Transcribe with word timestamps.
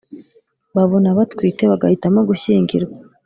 babona 0.75 1.09
batwite 1.17 1.63
bagahitamo 1.71 2.19
gushyingirwa 2.29 2.97